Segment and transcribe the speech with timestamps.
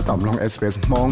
[0.08, 1.08] ตอมลง SBS มอง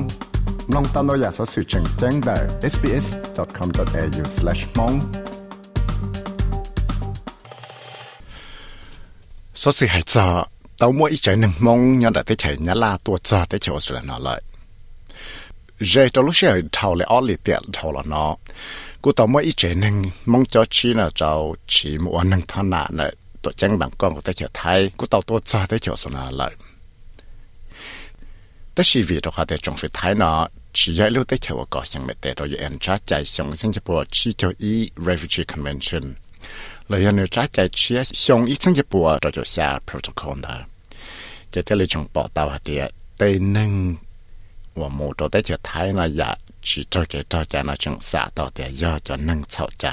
[0.75, 2.37] ลองตามเราอยากสอสื่อแจ้งแจ้งได้
[2.73, 4.95] sbs.com.au/mong
[9.61, 10.27] สอสื่อให้จอ
[10.81, 14.41] ตาวมัวอีใจหนึ่งมองย้อนแต่เฉยยะลาตัวจอแต่เฉยสุดแล้วเลย
[15.89, 18.33] เจตัวลูกเชื่อเท่าเลยออลิเตียเท่าละเนาะ
[19.03, 19.95] กูตาวมัวอีใจหนึ่ง
[20.33, 21.31] มองจอชีน่ะเจ้า
[21.73, 23.11] ชีมัวหนึ่งท่านาเนี่ย
[23.43, 26.53] ตัวแจ้งบางกองแต่เฉยไทยกูตาวตัวจอแต่เฉยสุดแล้วเลย
[28.80, 30.40] แต่ชีวิตเราแต่จงสุดท้ายเนาะ
[30.78, 34.74] ชีวิตเราได้เขียวก่อยังไม่แต่เราอยู่แอนจ้าใจชงสิงคโปร์ชีเจ้าอี
[35.08, 36.06] refugee convention
[36.88, 40.56] เราอยู่ในจ้าใจเชียชงอีสิงคโปร์เราจะแชร์ protocol นะ
[41.54, 42.84] จะได้เลยจงปอตาวเดีย
[43.18, 43.22] เต
[43.56, 43.72] นึง
[44.80, 46.36] ว่าหมู่เราได้เขียวท้ายนะอยาก
[46.68, 49.86] ชีเจ้าใจเจ้าใจนะจงสาต่อเดียย่อจะนั่งเศร้าใจ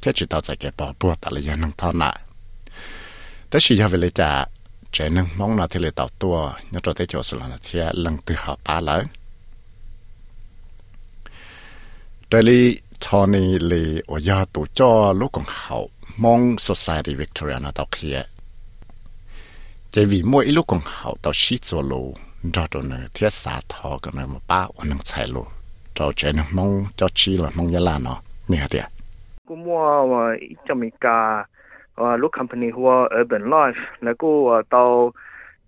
[0.00, 2.14] แค่ชีเจ้าใจแกปอปวดแต่เราอยู่นั่งเท่านั้น
[3.48, 4.30] แต่ชีวิตเราจะ
[4.92, 7.38] trẻ mong là thế lệ tạo tua nhớ cho chỗ sự
[7.92, 9.04] lần từ họ ba lỡ.
[12.30, 13.26] Đây lý, cho
[14.06, 18.22] ở gia tổ cho lúc còn hậu, mong society Victoria tạo kia
[19.90, 22.14] chỉ vì mỗi lúc còn hậu tạo shit cho lù
[22.82, 25.44] nữa thế xa thọ cái này mà ba ở nâng chạy lù.
[25.94, 28.20] Cho trẻ mong cho chi là mong gia là nó.
[28.48, 28.84] Nè tiệt
[29.48, 30.36] cũng mua mà
[30.68, 30.74] cho
[31.98, 35.12] 啊，look company 和 urban life，那个我到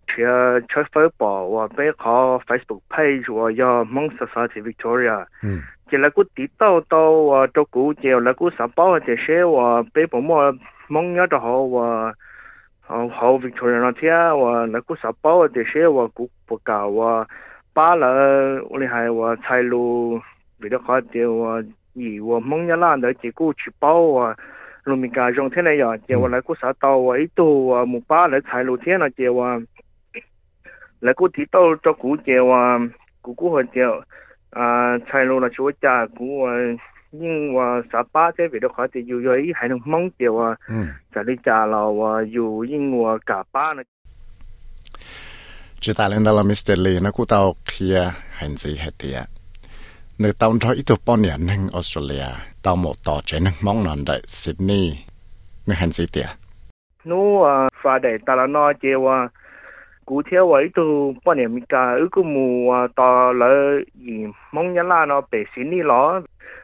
[0.06, 0.24] 去
[0.68, 5.26] 吃饭吧，我背好 Facebook page，我要 monsters in Victoria。
[5.42, 5.62] 嗯。
[5.88, 7.66] 就那个地道到我照
[8.00, 10.54] 街就那沙上班这些我背不么
[10.88, 12.14] Mon 要的好我。
[12.86, 17.26] 哦，好，Victoria 那天我那个沙包这些我估不搞，啊，
[17.72, 20.20] 八了，我厉害，我菜路
[20.60, 21.62] 为了好点，我
[21.94, 24.34] 以我蒙一烂的结果去包我。
[24.83, 29.59] 路面家用天嚟呀，就话嚟个啥到啊，呢度啊冇巴嚟踩路天啊，就话
[31.01, 32.79] 嚟个地道做古就话
[33.21, 34.03] 古古去就
[34.51, 36.51] 啊踩路啦，做家古啊。
[37.17, 40.57] nhưng mà xã ba thế về đó khỏi thì dù rồi hay không mong điều à
[41.15, 43.85] trả đi trả là và dù nhưng mà cả ba này
[45.79, 46.75] chỉ ta lên đó là Mr.
[46.77, 46.99] Lee
[50.19, 51.67] nó cũng tao kia hành gì hết tiệt nơi tao cho ít bao nhiêu nên
[51.73, 52.27] Australia
[52.63, 54.97] tao một tỏ chế nên mong nón đợi Sydney
[55.67, 56.25] nên hành gì tiệt
[57.05, 59.27] nó à Friday ta là nói chếว่า
[60.05, 63.47] cụ thể vậy tu bao nhiêu mình cả ước cũng mù tao là
[63.95, 66.21] gì mong nhớ là nó bị Sydney lo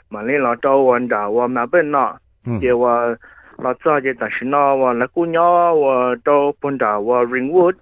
[0.09, 2.17] mà lên lo choวันđào và mà bên nó
[2.61, 3.15] chếว่า
[3.61, 5.49] เราจะจะตัดสินว่าแล้วกูย่อ
[5.83, 6.29] ว่าโต
[6.61, 7.75] ปนดาว่า Ringwood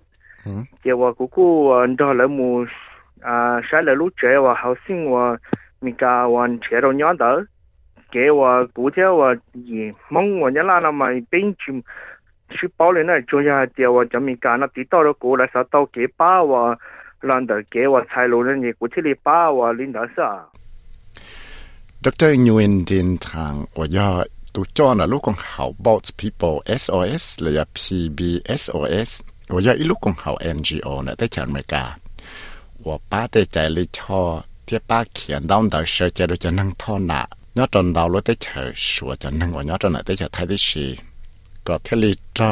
[0.82, 1.48] เจ้าว่ากูกู
[2.00, 2.50] ดอแล้วมู
[3.28, 5.26] อ่าใช้แล้วรู้เจ้าว่า housing ว่า
[5.85, 7.31] mi ka wan che ro nyon da
[8.13, 9.29] ke wa ku che wa
[9.69, 11.83] yi mong wa nyala na mai ping chim
[12.57, 15.13] shi pao le na chu ya dia wa jam mi ka na ti to ro
[15.23, 16.63] ku la sa to ke pa wa
[17.29, 20.29] lan da ke wa chai lo ne ku chi li pa wa lin da sa
[22.05, 22.37] Dr.
[22.37, 24.09] Nguyen Din Thang wa ya
[24.53, 29.11] tu cho na lu kong hao bots people SOS le ya PBSOS
[29.49, 31.97] wa ya i lu kong hao NGO na te chan me ka
[33.93, 34.45] cho.
[34.68, 37.22] ที่ป้าเขียนดาวดาวเชอจะดูจะนั่งท่อหนา
[37.58, 40.86] ยอดจนดาวรถได้เฉยชัวจะนั่งว่ายอดจนไหนได้เฉยไทยที่ชี
[41.68, 42.52] ก็เทลีเจ้า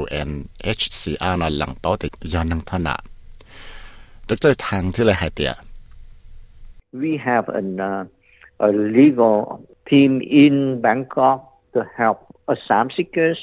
[0.00, 2.94] UNHCR น่ะหลังเป้าติดยอนนั่งท่อหนา
[4.28, 5.52] ดรทางที่เลยหายเตีย
[7.02, 8.04] We have an, uh,
[8.66, 8.68] a
[8.98, 9.36] legal
[9.88, 11.38] team in Bangkok
[11.72, 12.18] to help
[12.48, 13.38] asylum seekers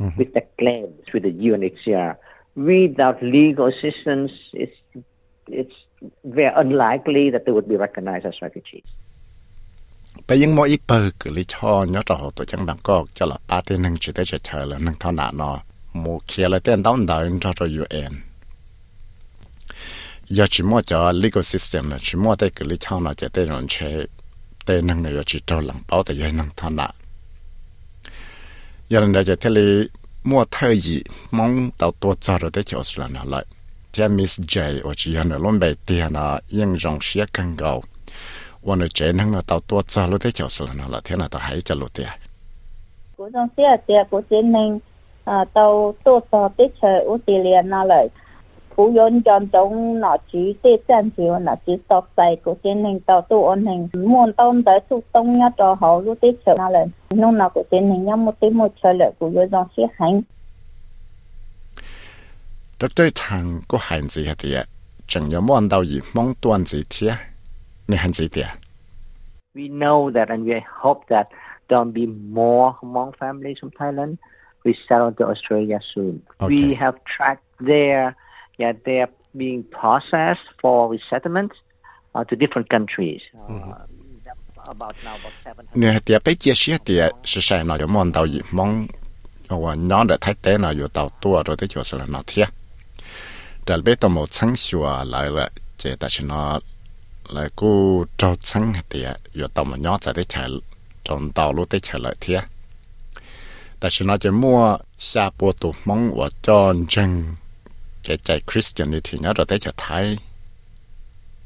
[0.00, 0.16] mm-hmm.
[0.18, 2.16] with the claims with the UNHCR.
[2.54, 4.78] Without legal assistance, it's
[5.48, 5.74] it's
[6.23, 8.83] very unlikely that they would be recognized as refugees.
[10.27, 13.61] bây giờ mỗi bờ cứ lý cho nhớ rõ tổ chức đảng có là ba
[13.61, 15.59] tên chỉ tới chờ chờ là nâng thọ nó.
[15.93, 18.11] Một kia là tên đóng đời cho cho UN
[20.29, 23.27] giờ chỉ mua cho legal system là chỉ mua tới cứ lý cho nó chỉ
[23.33, 24.05] tới rồi chế
[24.65, 26.69] tên nâng này chỉ cho lòng bảo tại giờ nâng thọ
[28.89, 29.89] giờ lần đầu chỉ thấy
[30.23, 33.45] mua thời gì mong tàu tua cho rồi tới chỗ là lại.
[33.91, 37.81] 天 Miss J 我只要呢龙背天啊，应容些更高。
[38.61, 42.03] 我呢这能呢到多早了的就是了呢，了天呢到还着了的。
[43.15, 44.81] 古种些些古些人
[45.23, 48.09] 啊，到多少的车我这里拿来。
[48.75, 60.23] 古人讲种哪句的战句，哪句说在古些人到多安人，莫当在苏东一座好路的车拿来，弄哪古些人也没得没车了，古有种些很。
[62.78, 64.64] 这对堂个汉字一啲，
[65.06, 67.16] 仲有冇人到而蒙段字贴？
[67.86, 68.44] 你汉字啲
[69.54, 71.26] We know that and we hope that
[71.68, 74.16] there'll be more Hmong families from Thailand
[74.64, 76.22] we settle to Australia soon.
[76.38, 76.54] Okay.
[76.54, 78.14] We have tracked their
[78.58, 81.52] yeah their being processed for resettlement
[82.14, 83.20] uh, to different countries.
[83.34, 83.74] Uh,
[84.68, 85.66] about now about seven.
[85.74, 88.86] Nè tiệp bây giờ xia tiệp是sai nó có món tàu gì mong
[89.48, 92.48] và nhỏ để thấy tế nó có tàu tua rồi tới chỗ là nó thiệt.
[93.67, 96.59] trở bé tao một sáng sủa lại là chế ta chỉ nó
[97.29, 100.49] lại cô trâu sáng thì giờ tao mà nhót ra để chạy
[101.03, 102.41] trong tàu lúc để chạy lại thế
[103.79, 107.23] ta chỉ nó chỉ mua xa bộ tụ mong và John Jung
[108.03, 108.41] chế chạy
[109.03, 110.17] thì nhớ rồi tới chạy Thái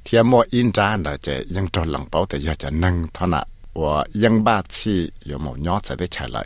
[0.05, 3.27] thì mua in ra là chế ยัง trâu lòng bảo thì giờ chạy nâng thôi
[3.27, 6.45] nè 我应把气有冇鸟仔的起来。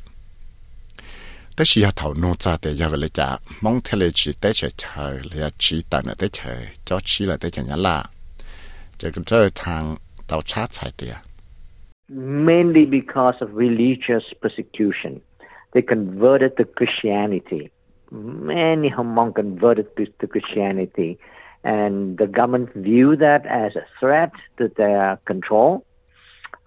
[12.09, 15.21] mainly because of religious persecution.
[15.73, 17.71] They converted to Christianity.
[18.11, 21.19] Many Hmong converted to Christianity.
[21.63, 25.83] And the government view that as a threat to their control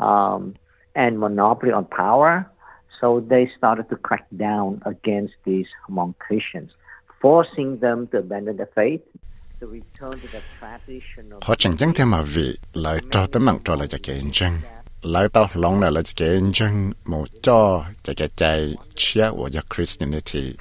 [0.01, 0.57] um,
[0.95, 2.51] and monopoly on power.
[3.01, 6.71] So they started to crack down against these Hmong Christians,
[7.23, 9.01] forcing them to abandon their faith.
[11.43, 14.31] Họ chẳng chẳng thêm mà vì lại cho tấm mạng cho lại cho kẻ hình
[14.33, 14.53] chân.
[15.03, 19.31] Lại tao lòng lại là cho kẻ hình chân một cho cho kẻ chạy chia
[19.31, 20.57] của cho Christianity.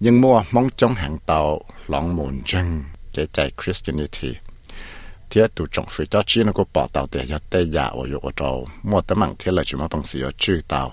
[0.00, 2.84] Nhưng mua mong chống hàng tàu lòng mồn chân
[3.14, 4.34] kẻ chạy Christianity.
[5.30, 8.06] Thế tụ trọng phí cho chi nó có bỏ tàu để cho tê dạ của
[8.06, 8.68] dụ của trâu.
[8.82, 10.92] Mua tấm mạng thế là chỉ mà bằng sự chữ tàu.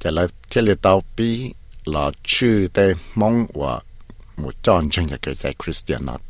[0.00, 1.30] จุมาบังสีว่าชื่อเตาจะเลยเทียเลยเตาปี
[1.90, 2.86] หลอชื่อแต่
[3.20, 3.72] มองว่า
[4.38, 6.20] หมู่จอนจังจะเกิดใจคริสเตียนเนาะ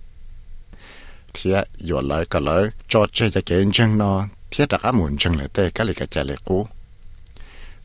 [1.33, 2.63] เทียอยู่เลยก็เลย
[2.93, 4.19] จอดใจจะเกินจังเนาะ
[4.57, 6.67] thiết đặc á muốn chừng lại tê cái lì cái chè lì cũ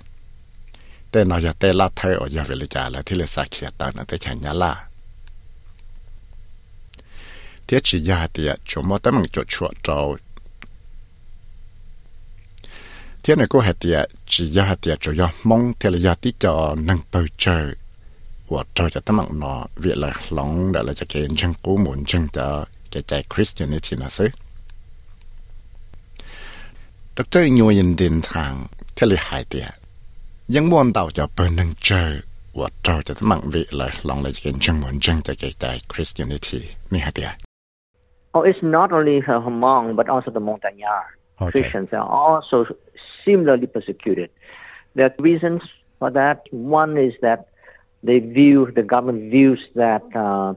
[1.12, 4.88] 但那要带拉太我要为了家了，提了啥去当然得看伢啦。
[7.68, 10.18] 贴起伢的，就莫得门就出州。
[13.21, 17.75] 天呢，过下的只要下的就要蒙，天了要的叫能保证。
[18.47, 22.68] 我找着他们那为了龙的了就见证古门证的。
[22.94, 24.22] kecha
[27.16, 27.42] Dr.
[27.95, 28.22] Din
[30.48, 31.16] Yang mạng
[34.04, 34.24] lòng
[35.88, 36.75] Christianity
[38.36, 41.18] Oh, it's not only the Hmong but also the Montagnard.
[41.39, 41.51] Okay.
[41.51, 42.66] Christians are also
[43.25, 44.30] similarly persecuted.
[44.96, 45.62] There are reasons
[46.00, 46.42] for that.
[46.51, 47.48] One is that
[48.04, 50.56] they view the government views that uh,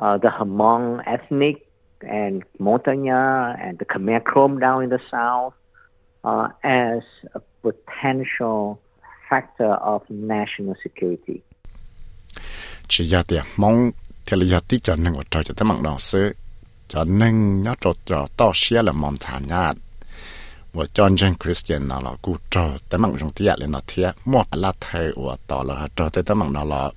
[0.00, 1.56] uh, the Hmong ethnic
[2.00, 5.54] and Montagnard and the Khmer Krom down in the south
[6.24, 7.02] uh, as
[7.34, 8.78] a potential
[9.30, 11.40] factor of national security.
[12.88, 13.90] Chỉ ra tiền mong
[14.26, 16.34] thì giờ tí cho nên cho tới mạng đó sư
[16.88, 19.76] cho nên nhớ trò trò to là mong thả nhạt
[20.72, 24.14] và John Jane Christian nó là cú trò tới mạng trong tiệt lên nó thiệt
[24.24, 26.90] một là thầy của tỏ là trò tới tới mạng nó là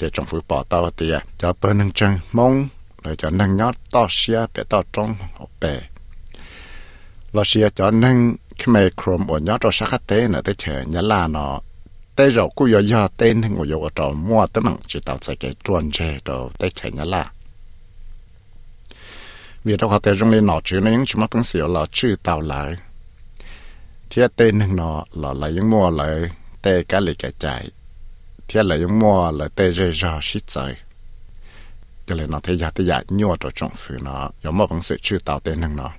[0.00, 2.68] chỉ trong phủ bỏ tao tiệt à, cho bên nâng chân mong
[3.02, 5.80] rồi cho nên nhớ to xia bé to trong học bè.
[7.32, 10.82] Lo xia cho nên khi mà chrome ở nhớ cho sắc tế nữa tới chờ
[10.86, 11.60] nhớ là nó,
[12.16, 15.18] tế rồi cú yo yo tên hình của yo ở mua tới bằng chỉ tạo
[15.22, 17.32] sẽ cái chuẩn chế rồi tới chờ nhớ là.
[19.64, 22.16] Vì đó họ tới trong lên nó chữ nó những chúng ta xỉu là chữ
[22.22, 22.74] tạo lại.
[24.10, 26.20] Thì tên hình nó là là những mua lại
[26.62, 27.68] tế cái lì cái chạy
[28.52, 30.74] thế là những mua là tê rê ra xít trời
[32.06, 34.82] cho nên nó thấy giá tê giá nhua cho trong phía nó yung mua bằng
[34.82, 35.90] sự chữ tạo tê nâng nó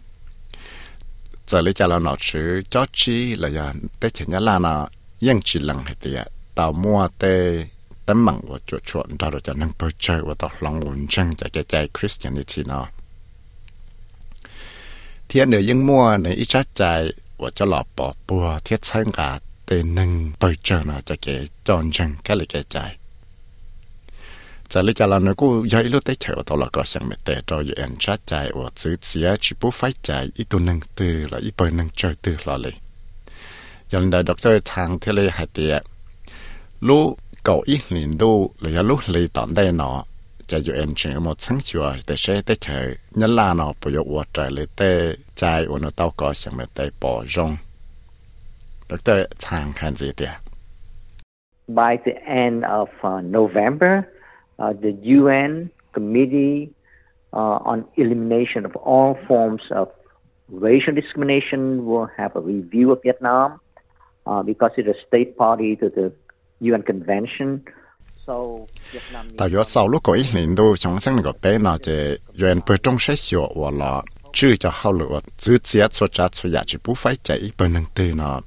[1.48, 4.88] giờ lấy cho là nó chữ cho chi là giá tê chỉ nhớ là nó
[5.20, 7.65] yên chỉ lăng hay tiệt tao mua tê
[8.05, 11.05] tấm bằng và chuột chuột đó rồi cho nâng bơi chơi và tao lòng ổn
[11.10, 12.88] chân cho cái chạy Christianity nó
[15.29, 19.12] thiên nữa yung mua này ít chắc chạy và cho lọ bỏ bùa thiết sang
[19.12, 19.39] cả
[19.71, 22.97] tê nâng, tôi chờ nó cho kẻ chọn chân cái lì kẻ chạy.
[24.69, 27.15] Giờ lấy cho là nó cũng dạy lúc tới chờ tôi là có sáng mẹ
[27.25, 30.59] tê cho dự án sát chạy và giữ xía, chỉ bố phải chạy ít tu
[30.59, 32.69] nâng tư là ít bơi nâng chơi tư là giờ
[33.89, 35.79] dần đại đọc chơi thang thế lê hạt tìa
[36.81, 40.05] lúc cậu ít liền đu là lúc lì tạm đây nó
[40.47, 42.93] cho dự án chuyện một sáng chùa để sẽ tới chờ.
[43.11, 43.53] Nhớ là
[43.85, 47.23] bây giờ qua trời lì tê, chạy và nó tao có sáng mẹ tê bỏ
[47.35, 47.57] rong.
[48.91, 49.27] Dr.
[49.39, 49.74] Chang
[51.69, 54.05] By the end of uh, November,
[54.60, 56.74] uh, the UN Committee
[57.31, 59.89] uh, on Elimination of All Forms of
[60.50, 63.62] Racial Discrimination will have a review of Vietnam
[64.25, 66.12] uh, because it's a state party to the
[66.60, 67.63] UN Convention.
[68.25, 69.63] So, yo
[74.33, 77.69] chứ cho hao lửa giữ chia cho cha cho nhà chứ bù phải chạy bởi
[77.69, 78.41] năng tư nó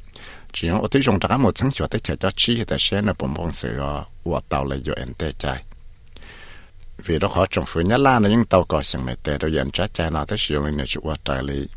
[0.53, 3.14] chỉ có tôi dùng đó một sáng sửa tới chờ cho chi thì sẽ là
[3.19, 3.73] bổn bổn sự
[4.25, 5.62] của tàu là dựa tê chạy
[7.05, 9.50] vì đó khó trong phương nhá la là những tàu có xem này tê đâu
[9.50, 11.69] dành trái chạy nó tới sử dụng này chịu qua trái lý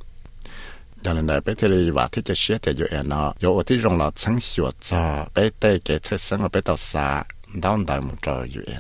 [1.04, 3.50] cho nên này bé thì lý và thích cho xe tê dựa anh nó dựa
[3.50, 6.78] ở thấy trong là sáng sửa cho bé tê kể thế sáng ở bé tàu
[6.78, 7.24] xa
[7.54, 8.74] đón đại một trò dựa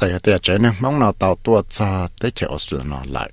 [0.00, 3.30] tại cái tè trái này mong nào tàu tua cho tới chơi Australia nó lại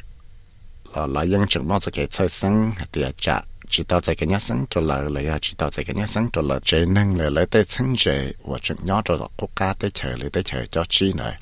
[0.96, 2.74] là là những trường mong cho cái thế sáng
[3.18, 6.08] trả chỉ tao tại cái nhà sinh cho là là chỉ tao tại cái nhà
[6.08, 9.28] sinh cho là chế năng là lấy tới sinh chế và chừng nhỏ cho là
[9.38, 11.38] quốc gia tới chờ lấy tới chờ cho chi này,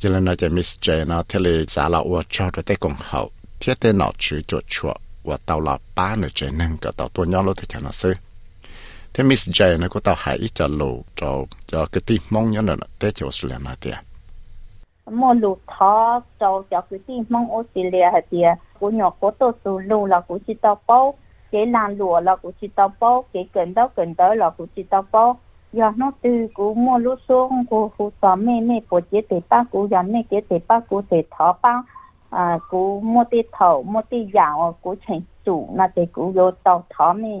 [0.00, 2.94] giờ là nói Miss J nó thế là giá là và cho rồi tới cùng
[2.98, 3.30] hậu
[3.60, 7.08] thiết tới nó chữ cho chua và tao là ba nữa chế năng cái tao
[7.08, 8.14] tôi nhỏ lúc thì cho nó sư
[9.16, 12.62] thế Miss jay nó có tao hãy cho lù cho cho cái tim mong nhớ
[12.62, 13.94] nữa tới chỗ sự là nói tiền
[15.10, 19.52] mua lụt thọ cho cho cái tim mong Australia hả tiệt của nhỏ của tôi
[19.64, 21.14] số lù là của chị tao bao
[21.52, 24.66] cái làn lụa là của chị tao bao cái cần đó cần đó là của
[24.76, 25.36] chị tao bao
[25.72, 29.40] giờ nó từ cú mua lúa xuống cú phụ sao mẹ mẹ của chế tế
[29.48, 31.82] ba cú giờ mẹ chế tế ba cú tế thọ ba
[32.30, 36.50] à cú mua tế thầu mua tế giàu cú chỉnh chủ là tế cú vô
[36.50, 37.40] tàu thọ mẹ.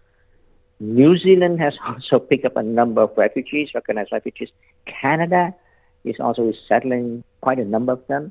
[0.81, 4.49] New Zealand has also picked up a number of refugees, recognized refugees.
[5.01, 5.53] Canada
[6.03, 8.29] is also resettling quite a number of them.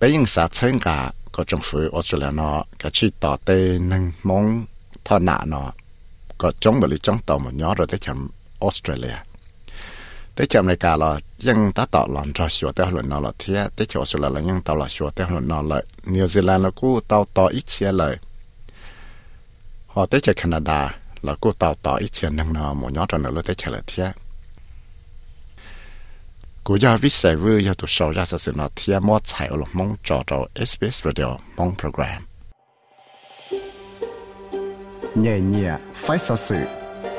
[0.00, 1.60] bây giờ xã trên cả có trong
[1.92, 4.64] Australia nó cái chỉ tỏ tê nâng mong
[5.04, 5.72] thọ nạ nó
[6.38, 7.50] có chống bởi lý chống tàu một
[7.88, 8.28] tới chậm
[8.60, 9.16] Australia
[10.34, 13.68] tới chậm này cả là dân ta tỏ lòn cho sửa tới luận là thế
[13.76, 15.48] tới chỗ là dân tàu là sửa tới luận
[16.04, 17.92] New Zealand là cú tàu tỏ ít xe
[19.94, 23.18] họ tới chỗ Canada, là cô tàu tỏ ít tiền nâng nó một nhóm rồi
[23.18, 24.12] nữa tới chỗ là thế
[26.64, 29.56] cô giáo viết sẽ vừa giờ tụ sau ra sự nó thì mua chạy ở
[29.72, 32.26] mong trò trò SBS Radio mong program.
[35.14, 36.56] Nhẹ nhẹ, phải sao sự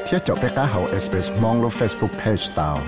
[0.08, 2.82] thiết cho bé cá hậu SBS mong lo Facebook page tàu